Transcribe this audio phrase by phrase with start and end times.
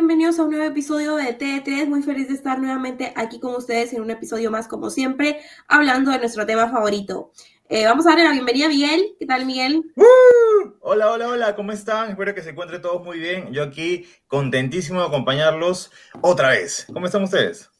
[0.00, 1.86] Bienvenidos a un nuevo episodio de T3.
[1.86, 6.10] Muy feliz de estar nuevamente aquí con ustedes en un episodio más, como siempre, hablando
[6.10, 7.32] de nuestro tema favorito.
[7.68, 9.14] Eh, vamos a darle la bienvenida a Miguel.
[9.18, 9.82] ¿Qué tal, Miguel?
[9.96, 10.70] ¡Uh!
[10.80, 12.08] Hola, hola, hola, ¿cómo están?
[12.08, 13.52] Espero que se encuentren todos muy bien.
[13.52, 15.90] Yo aquí contentísimo de acompañarlos
[16.22, 16.86] otra vez.
[16.90, 17.70] ¿Cómo están ustedes?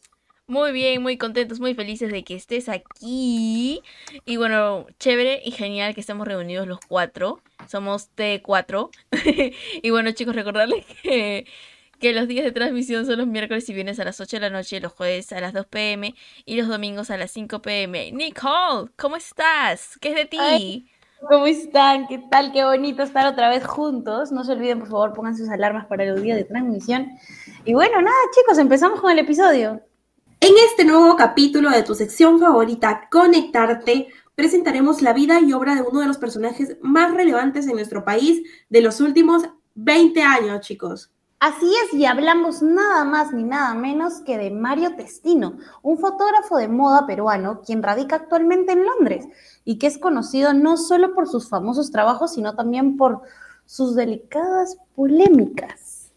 [0.46, 3.80] Muy bien, muy contentos, muy felices de que estés aquí.
[4.26, 7.40] Y bueno, chévere y genial que estemos reunidos los cuatro.
[7.66, 8.90] Somos T4.
[9.82, 11.46] y bueno, chicos, recordarles que,
[12.00, 14.50] que los días de transmisión son los miércoles y viernes a las 8 de la
[14.50, 18.10] noche, los jueves a las 2 pm y los domingos a las 5 pm.
[18.12, 19.98] Nicole, ¿cómo estás?
[20.00, 20.38] ¿Qué es de ti?
[20.40, 20.86] Ay.
[21.28, 22.08] ¿Cómo están?
[22.08, 22.50] ¿Qué tal?
[22.52, 24.32] Qué bonito estar otra vez juntos.
[24.32, 27.10] No se olviden, por favor, pongan sus alarmas para el día de transmisión.
[27.66, 29.82] Y bueno, nada, chicos, empezamos con el episodio.
[30.40, 35.82] En este nuevo capítulo de tu sección favorita, Conectarte, presentaremos la vida y obra de
[35.82, 39.42] uno de los personajes más relevantes en nuestro país de los últimos
[39.74, 41.10] 20 años, chicos.
[41.40, 46.58] Así es, y hablamos nada más ni nada menos que de Mario Testino, un fotógrafo
[46.58, 49.24] de moda peruano quien radica actualmente en Londres
[49.64, 53.22] y que es conocido no solo por sus famosos trabajos, sino también por
[53.64, 56.12] sus delicadas polémicas.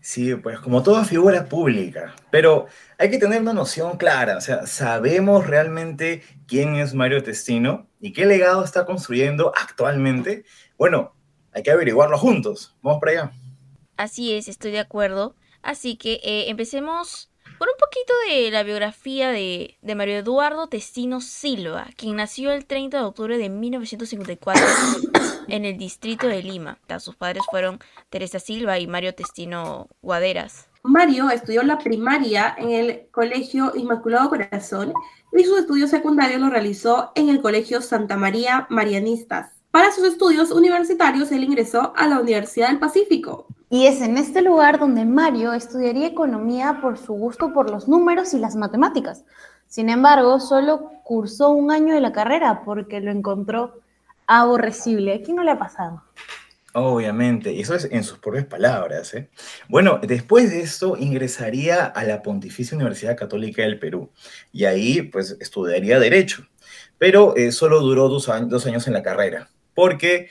[0.00, 2.66] Sí, pues como toda figura pública, pero
[2.98, 8.12] hay que tener una noción clara, o sea, sabemos realmente quién es Mario Testino y
[8.12, 10.44] qué legado está construyendo actualmente.
[10.76, 11.14] Bueno,
[11.52, 12.76] hay que averiguarlo juntos.
[12.82, 13.32] Vamos para allá.
[13.96, 15.34] Así es, estoy de acuerdo.
[15.62, 21.20] Así que eh, empecemos por un poquito de la biografía de, de, Mario Eduardo Testino
[21.20, 24.62] Silva, quien nació el 30 de octubre de 1954
[25.48, 26.78] en el distrito de Lima.
[26.98, 30.68] Sus padres fueron Teresa Silva y Mario Testino Guaderas.
[30.82, 34.92] Mario estudió la primaria en el Colegio Inmaculado Corazón
[35.32, 39.50] y sus estudios secundarios los realizó en el Colegio Santa María Marianistas.
[39.70, 43.46] Para sus estudios universitarios, él ingresó a la Universidad del Pacífico.
[43.68, 48.32] Y es en este lugar donde Mario estudiaría economía por su gusto por los números
[48.32, 49.24] y las matemáticas.
[49.66, 53.80] Sin embargo, solo cursó un año de la carrera porque lo encontró
[54.26, 55.14] aborrecible.
[55.14, 56.02] ¿A quién no le ha pasado?
[56.78, 59.14] Obviamente, y eso es en sus propias palabras.
[59.14, 59.30] ¿eh?
[59.68, 64.10] Bueno, después de esto ingresaría a la Pontificia Universidad Católica del Perú
[64.52, 66.46] y ahí pues estudiaría Derecho,
[66.98, 70.28] pero eh, solo duró dos años, dos años en la carrera, porque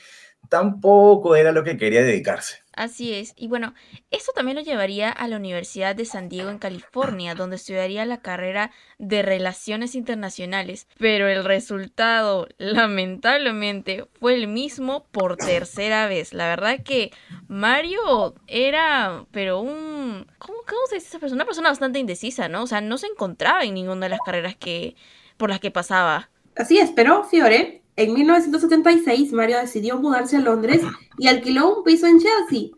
[0.48, 2.65] tampoco era lo que quería dedicarse.
[2.76, 3.32] Así es.
[3.36, 3.72] Y bueno,
[4.10, 8.20] esto también lo llevaría a la Universidad de San Diego en California, donde estudiaría la
[8.20, 10.86] carrera de Relaciones Internacionales.
[10.98, 16.34] Pero el resultado, lamentablemente, fue el mismo por tercera vez.
[16.34, 17.12] La verdad que
[17.48, 20.26] Mario era, pero un...
[20.36, 20.58] ¿Cómo,
[20.90, 21.38] se dice esa persona?
[21.38, 22.62] Una persona bastante indecisa, ¿no?
[22.62, 24.96] O sea, no se encontraba en ninguna de las carreras que
[25.38, 26.28] por las que pasaba.
[26.54, 30.82] Así es, pero Fiore, en 1976, Mario decidió mudarse a Londres
[31.18, 32.68] y alquiló un piso en Chelsea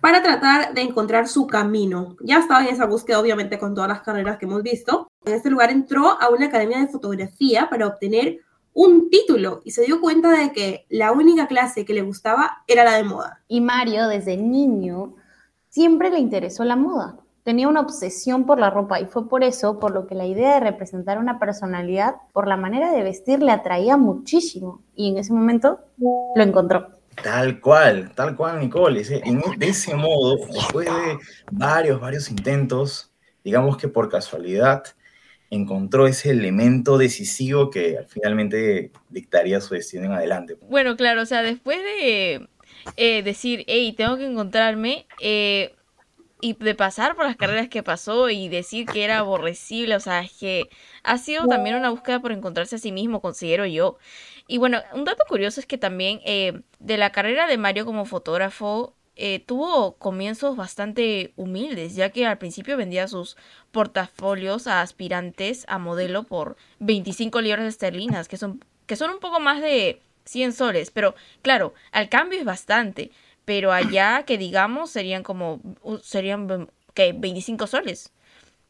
[0.00, 2.16] para tratar de encontrar su camino.
[2.20, 5.10] Ya estaba en esa búsqueda, obviamente, con todas las carreras que hemos visto.
[5.24, 8.40] En este lugar entró a una academia de fotografía para obtener
[8.74, 12.84] un título y se dio cuenta de que la única clase que le gustaba era
[12.84, 13.42] la de moda.
[13.48, 15.16] Y Mario, desde niño,
[15.68, 17.18] siempre le interesó la moda
[17.48, 20.52] tenía una obsesión por la ropa y fue por eso por lo que la idea
[20.52, 25.32] de representar una personalidad por la manera de vestir le atraía muchísimo y en ese
[25.32, 26.90] momento lo encontró.
[27.22, 29.02] Tal cual, tal cual, Nicole.
[29.24, 31.18] En, de ese modo, después de
[31.50, 34.84] varios, varios intentos, digamos que por casualidad,
[35.48, 40.58] encontró ese elemento decisivo que finalmente dictaría su destino en adelante.
[40.68, 42.46] Bueno, claro, o sea, después de
[42.98, 45.74] eh, decir, hey, tengo que encontrarme, eh,
[46.40, 50.20] y de pasar por las carreras que pasó y decir que era aborrecible, o sea,
[50.20, 50.68] es que
[51.02, 53.98] ha sido también una búsqueda por encontrarse a sí mismo, considero yo.
[54.46, 58.04] Y bueno, un dato curioso es que también eh, de la carrera de Mario como
[58.04, 63.36] fotógrafo, eh, tuvo comienzos bastante humildes, ya que al principio vendía sus
[63.72, 69.40] portafolios a aspirantes a modelo por 25 libras esterlinas, que son, que son un poco
[69.40, 73.10] más de 100 soles, pero claro, al cambio es bastante
[73.48, 75.62] pero allá que digamos serían como,
[76.02, 77.14] serían, ¿qué?
[77.18, 78.12] 25 soles.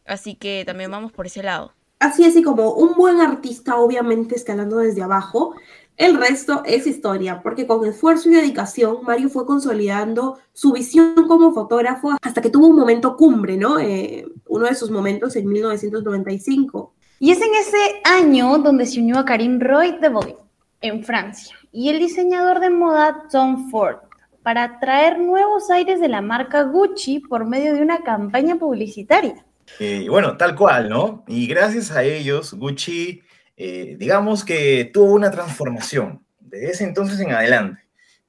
[0.06, 1.72] Así que también vamos por ese lado.
[1.98, 5.56] Así es, y como un buen artista obviamente escalando desde abajo,
[5.96, 11.52] El resto es historia, porque con esfuerzo y dedicación, Mario fue consolidando su visión como
[11.52, 13.80] fotógrafo hasta que tuvo un momento cumbre, ¿no?
[13.80, 16.94] Eh, uno de sus momentos en 1995.
[17.18, 20.36] Y es en ese año donde se unió a Karim Roy de Vogue,
[20.82, 24.07] en Francia, y el diseñador de moda Tom Ford,
[24.48, 29.44] para traer nuevos aires de la marca Gucci por medio de una campaña publicitaria.
[29.78, 31.22] Y bueno, tal cual, ¿no?
[31.28, 33.20] Y gracias a ellos, Gucci
[33.58, 37.82] eh, digamos que tuvo una transformación desde ese entonces en adelante.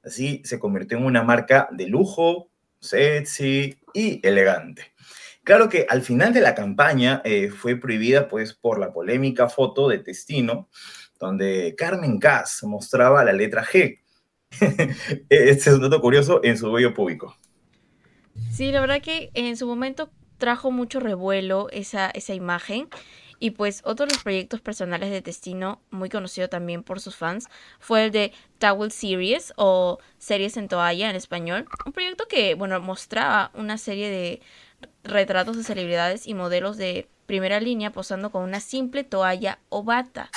[0.03, 2.49] Así se convirtió en una marca de lujo,
[2.81, 4.91] sexy y elegante.
[5.45, 9.87] Claro que al final de la campaña eh, fue prohibida pues por la polémica foto
[9.87, 10.67] de Testino,
[11.17, 14.01] donde Carmen Cass mostraba la letra G.
[15.29, 17.35] este es un dato curioso en su bello público.
[18.51, 22.89] Sí, la verdad que en su momento trajo mucho revuelo esa, esa imagen
[23.39, 27.47] y pues otro de los proyectos personales de Destino, muy conocido también por sus fans,
[27.79, 31.65] fue el de Towel Series o Series en Toalla en español.
[31.85, 34.41] Un proyecto que, bueno, mostraba una serie de
[35.03, 40.29] retratos de celebridades y modelos de primera línea posando con una simple toalla o bata.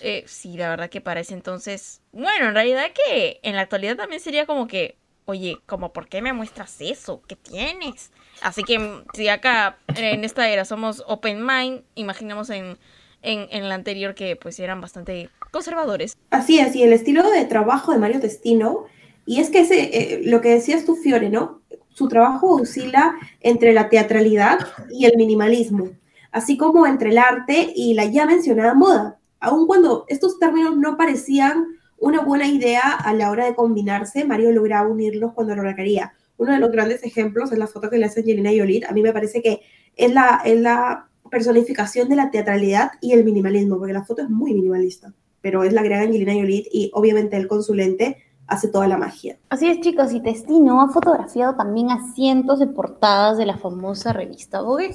[0.00, 3.96] Eh, sí, la verdad que para ese entonces, bueno, en realidad que en la actualidad
[3.96, 4.96] también sería como que,
[5.26, 7.22] oye, como, ¿por qué me muestras eso?
[7.26, 8.10] ¿Qué tienes?
[8.42, 12.78] Así que si acá en esta era somos open mind, imaginemos en,
[13.22, 16.16] en, la anterior que pues eran bastante conservadores.
[16.30, 18.84] Así es, y el estilo de trabajo de Mario Testino,
[19.26, 21.62] y es que ese, eh, lo que decías tú, Fiore, ¿no?
[21.90, 24.58] Su trabajo oscila entre la teatralidad
[24.90, 25.90] y el minimalismo,
[26.32, 30.96] así como entre el arte y la ya mencionada moda, aun cuando estos términos no
[30.96, 31.66] parecían
[31.98, 36.52] una buena idea a la hora de combinarse, Mario lograba unirlos cuando lo requería uno
[36.52, 38.84] de los grandes ejemplos es la foto que le hace Angelina Jolie.
[38.88, 39.60] A mí me parece que
[39.96, 44.30] es la, es la personificación de la teatralidad y el minimalismo, porque la foto es
[44.30, 48.98] muy minimalista, pero es la gran Angelina Jolie y obviamente el consulente hace toda la
[48.98, 49.38] magia.
[49.48, 54.12] Así es, chicos, y Testino ha fotografiado también a cientos de portadas de la famosa
[54.12, 54.94] revista Vogue.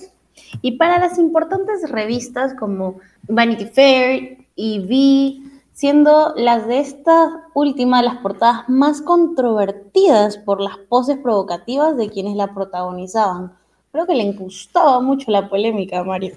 [0.61, 8.03] Y para las importantes revistas como Vanity Fair y V, siendo las de esta última
[8.03, 13.53] las portadas más controvertidas por las poses provocativas de quienes la protagonizaban.
[13.93, 16.35] Creo que le gustaba mucho la polémica Mario.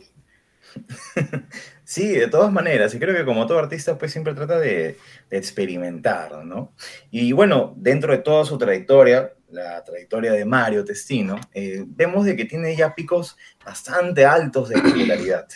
[1.84, 4.96] Sí, de todas maneras, y creo que como todo artista, pues siempre trata de,
[5.30, 6.72] experimentar, ¿no?
[7.10, 12.34] Y bueno, dentro de toda su trayectoria, la trayectoria de Mario Testino, eh, vemos de
[12.34, 15.46] que tiene ya picos bastante altos de popularidad.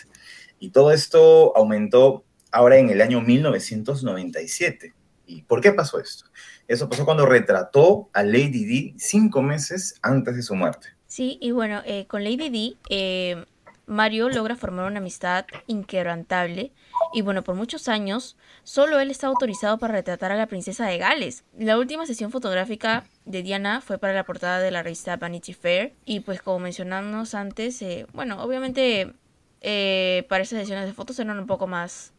[0.59, 2.26] Y todo esto aumentó
[2.57, 4.93] ahora en el año 1997.
[5.27, 6.25] ¿Y por qué pasó esto?
[6.67, 10.87] Eso pasó cuando retrató a Lady D cinco meses antes de su muerte.
[11.05, 13.45] Sí, y bueno, eh, con Lady D, eh,
[13.85, 16.71] Mario logra formar una amistad inquebrantable
[17.13, 20.97] y bueno, por muchos años, solo él está autorizado para retratar a la princesa de
[20.97, 21.43] Gales.
[21.57, 25.93] La última sesión fotográfica de Diana fue para la portada de la revista Vanity Fair
[26.05, 29.13] y pues como mencionamos antes, eh, bueno, obviamente
[29.59, 32.13] para esas sesiones de fotos eran un poco más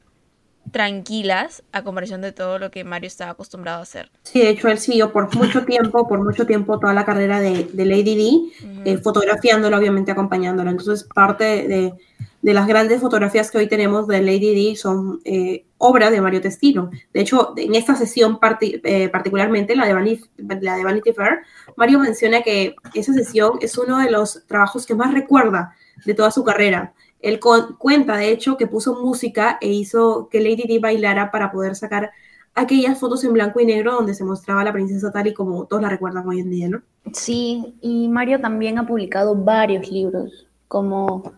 [0.71, 4.11] tranquilas a comparación de todo lo que Mario estaba acostumbrado a hacer.
[4.23, 7.69] Sí, de hecho él siguió por mucho tiempo, por mucho tiempo toda la carrera de,
[7.75, 10.71] Lady D, eh, fotografiándola, obviamente acompañándola.
[10.71, 11.95] Entonces parte de,
[12.43, 16.91] las grandes fotografías que hoy tenemos de Lady D son eh, obras de Mario Testino.
[17.13, 20.25] De hecho, en esta sesión eh, particularmente, la de, Vanity,
[20.61, 21.41] la de Vanity Fair,
[21.77, 26.31] Mario menciona que esa sesión es uno de los trabajos que más recuerda de toda
[26.31, 26.95] su carrera.
[27.21, 27.41] Él
[27.79, 32.11] cuenta, de hecho, que puso música e hizo que Lady Di bailara para poder sacar
[32.55, 35.83] aquellas fotos en blanco y negro donde se mostraba la princesa tal y como todos
[35.83, 36.83] la recuerdan hoy en día, ¿no?
[37.13, 41.33] Sí, y Mario también ha publicado varios libros, como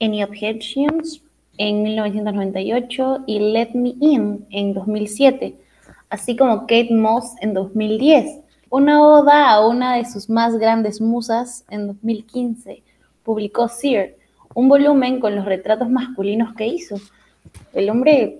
[0.00, 1.22] Any Objections
[1.58, 5.56] en 1998 y Let Me In en 2007,
[6.10, 8.40] así como Kate Moss en 2010.
[8.70, 12.82] Una oda a una de sus más grandes musas en 2015.
[13.22, 14.14] Publicó Sear,
[14.54, 17.00] un volumen con los retratos masculinos que hizo.
[17.72, 18.38] El hombre,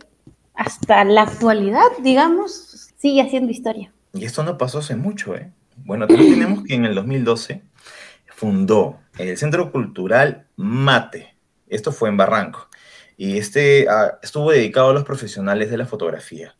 [0.54, 3.92] hasta la actualidad, digamos, sigue haciendo historia.
[4.12, 5.50] Y esto no pasó hace mucho, ¿eh?
[5.84, 7.62] Bueno, también tenemos que en el 2012
[8.34, 11.36] fundó el Centro Cultural Mate.
[11.68, 12.68] Esto fue en Barranco.
[13.16, 16.56] Y este ah, estuvo dedicado a los profesionales de la fotografía.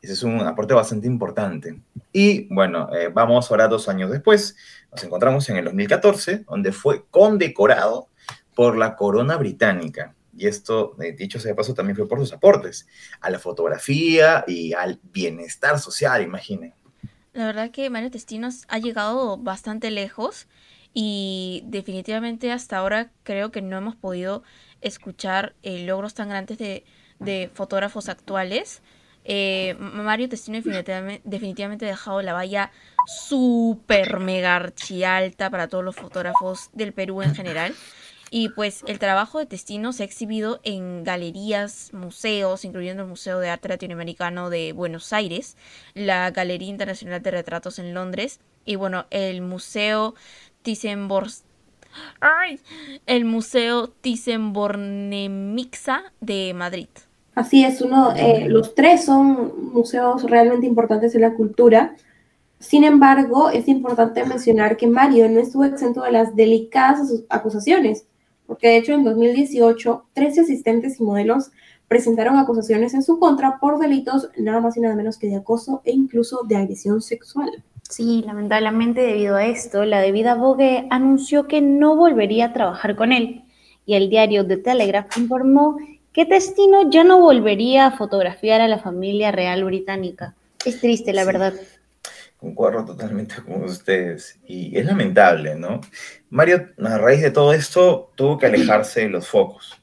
[0.00, 1.80] Ese es un aporte bastante importante.
[2.12, 4.56] Y bueno, eh, vamos ahora dos años después.
[4.90, 8.08] Nos encontramos en el 2014, donde fue condecorado
[8.54, 10.14] por la corona británica.
[10.36, 12.86] Y esto, eh, dicho sea de paso, también fue por sus aportes
[13.20, 16.74] a la fotografía y al bienestar social, imaginen.
[17.34, 20.48] La verdad que Mario Testinos ha llegado bastante lejos
[20.94, 24.42] y definitivamente hasta ahora creo que no hemos podido
[24.80, 26.84] escuchar eh, logros tan grandes de,
[27.18, 28.82] de fotógrafos actuales
[29.24, 30.58] eh, Mario Testino
[31.24, 32.72] definitivamente, ha dejado la valla
[33.06, 37.74] súper mega archi alta para todos los fotógrafos del Perú en general.
[38.34, 43.38] Y pues el trabajo de Testino se ha exhibido en galerías, museos, incluyendo el Museo
[43.40, 45.58] de Arte Latinoamericano de Buenos Aires,
[45.92, 50.14] la Galería Internacional de Retratos en Londres y bueno, el Museo
[50.64, 51.42] Thyssen-Bornemisza.
[53.04, 53.92] El Museo
[56.22, 56.88] de Madrid.
[57.34, 61.96] Así es, uno, eh, los tres son museos realmente importantes en la cultura.
[62.60, 68.06] Sin embargo, es importante mencionar que Mario no estuvo exento de las delicadas acusaciones
[68.52, 71.52] porque de hecho en 2018 13 asistentes y modelos
[71.88, 75.80] presentaron acusaciones en su contra por delitos nada más y nada menos que de acoso
[75.86, 77.64] e incluso de agresión sexual.
[77.88, 83.12] Sí, lamentablemente debido a esto, la debida Vogue anunció que no volvería a trabajar con
[83.12, 83.44] él
[83.86, 85.78] y el diario The Telegraph informó
[86.12, 90.34] que Testino ya no volvería a fotografiar a la familia real británica.
[90.66, 91.54] Es triste, la verdad.
[92.42, 94.40] Concuerdo totalmente con ustedes.
[94.44, 95.80] Y es lamentable, ¿no?
[96.28, 99.80] Mario, a raíz de todo esto, tuvo que alejarse de los focos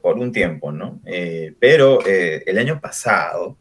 [0.00, 1.00] por un tiempo, ¿no?
[1.06, 3.56] Eh, pero eh, el año pasado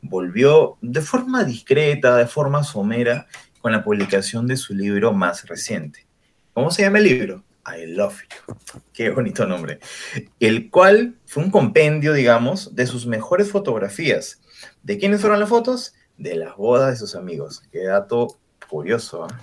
[0.00, 3.26] volvió de forma discreta, de forma somera,
[3.60, 6.06] con la publicación de su libro más reciente.
[6.54, 7.44] ¿Cómo se llama el libro?
[7.66, 8.56] I Love You.
[8.94, 9.80] Qué bonito nombre.
[10.40, 14.40] El cual fue un compendio, digamos, de sus mejores fotografías.
[14.82, 15.92] ¿De quiénes fueron las fotos?
[16.18, 17.62] De las bodas de sus amigos.
[17.72, 18.36] Qué dato
[18.68, 19.24] curioso.
[19.24, 19.40] ¿ah?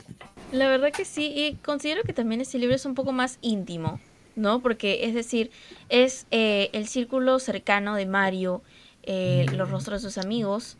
[0.51, 3.99] La verdad que sí, y considero que también este libro es un poco más íntimo,
[4.35, 4.61] ¿no?
[4.61, 5.51] Porque es decir,
[5.89, 8.63] es eh, el círculo cercano de Mario,
[9.03, 10.77] eh, los rostros de sus amigos,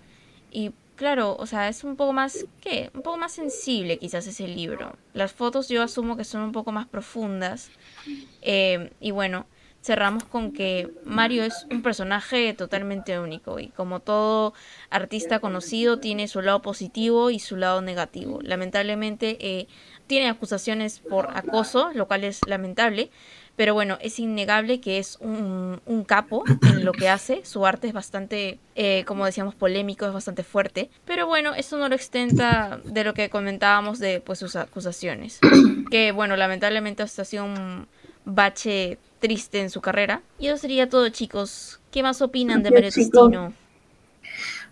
[0.52, 2.90] y claro, o sea, es un poco más, ¿qué?
[2.96, 4.96] Un poco más sensible quizás ese libro.
[5.14, 7.70] Las fotos yo asumo que son un poco más profundas,
[8.42, 9.46] eh, y bueno,
[9.82, 14.54] cerramos con que Mario es un personaje totalmente único y como todo
[14.90, 18.40] artista conocido tiene su lado positivo y su lado negativo.
[18.42, 19.68] Lamentablemente eh,
[20.08, 23.10] tiene acusaciones por acoso, lo cual es lamentable,
[23.56, 27.44] pero bueno, es innegable que es un, capo en lo que hace.
[27.44, 30.90] Su arte es bastante, eh, como decíamos, polémico, es bastante fuerte.
[31.04, 35.40] Pero bueno, eso no lo extenta de lo que comentábamos de pues, sus acusaciones.
[35.92, 37.88] Que bueno, lamentablemente esta ha sido un
[38.30, 40.22] bache triste en su carrera.
[40.40, 41.80] Y eso sería todo, chicos.
[41.92, 43.54] ¿Qué más opinan de Mario Testino?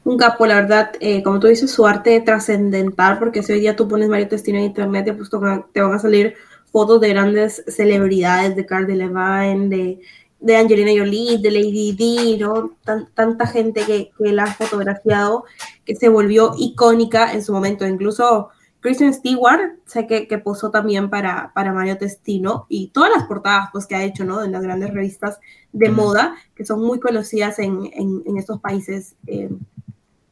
[0.03, 3.75] Un capo, la verdad, eh, como tú dices, su arte trascendental, porque si hoy día
[3.75, 5.29] tú pones Mario Testino en internet, pues
[5.73, 6.35] te van a salir
[6.71, 9.99] fotos de grandes celebridades, de Carl de Levine, de,
[10.39, 12.77] de Angelina Jolie, de Lady Di, ¿no?
[13.15, 15.45] tanta gente que, que la ha fotografiado,
[15.83, 17.85] que se volvió icónica en su momento.
[17.85, 18.49] Incluso
[18.87, 23.67] Kristen Stewart, sé que, que posó también para, para Mario Testino y todas las portadas
[23.73, 24.41] pues, que ha hecho ¿no?
[24.45, 25.39] en las grandes revistas
[25.73, 29.49] de moda, que son muy conocidas en, en, estos países, eh,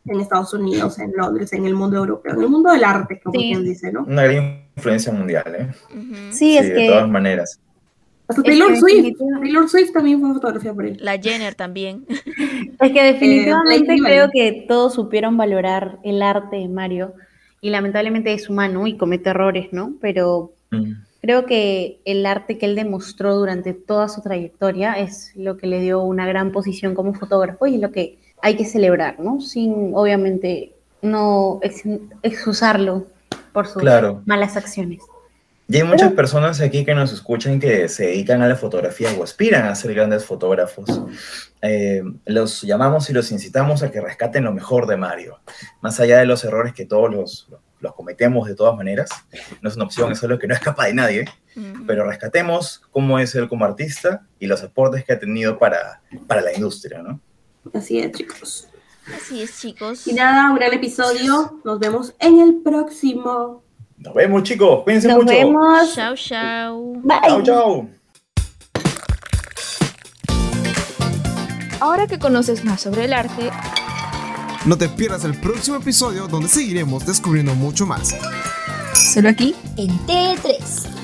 [0.05, 3.37] en Estados Unidos, en Londres, en el mundo europeo, en el mundo del arte, como
[3.37, 4.05] quien dice, ¿no?
[4.05, 5.71] Una gran influencia mundial, ¿eh?
[6.31, 6.73] sí, es que...
[6.75, 7.59] De todas maneras.
[8.29, 9.17] Hasta Taylor Swift.
[9.41, 10.97] Taylor Swift también fue fotografía por él.
[11.01, 12.05] La Jenner también.
[12.07, 17.13] Es que definitivamente eh, creo que todos supieron valorar el arte de Mario
[17.65, 19.95] y lamentablemente es humano y comete errores, ¿no?
[19.99, 20.91] Pero mm.
[21.19, 25.81] creo que el arte que él demostró durante toda su trayectoria es lo que le
[25.81, 29.41] dio una gran posición como fotógrafo y es lo que hay que celebrar, ¿no?
[29.41, 31.59] Sin, obviamente, no
[32.21, 33.07] excusarlo
[33.51, 33.81] por sus
[34.25, 35.01] malas acciones.
[35.67, 39.23] Y hay muchas personas aquí que nos escuchan que se dedican a la fotografía o
[39.23, 41.01] aspiran a ser grandes fotógrafos.
[41.61, 45.39] Eh, los llamamos y los incitamos a que rescaten lo mejor de Mario,
[45.81, 49.09] más allá de los errores que todos los, los cometemos de todas maneras.
[49.61, 51.25] No es una opción, es algo que no escapa de nadie,
[51.87, 56.41] pero rescatemos cómo es él como artista y los aportes que ha tenido para, para
[56.41, 57.19] la industria, ¿no?
[57.73, 58.67] Así es, chicos.
[59.15, 60.07] Así es, chicos.
[60.07, 61.59] Y nada, un gran episodio.
[61.63, 63.64] Nos vemos en el próximo.
[63.97, 64.83] Nos vemos, chicos.
[64.83, 65.33] Cuídense Nos mucho.
[65.33, 65.95] Nos vemos.
[65.95, 66.93] Chao, chao.
[67.03, 67.19] Bye.
[67.27, 67.89] Chao, chao.
[71.79, 73.51] Ahora que conoces más sobre el arte,
[74.65, 78.15] no te pierdas el próximo episodio donde seguiremos descubriendo mucho más.
[79.13, 80.94] Solo aquí en T3.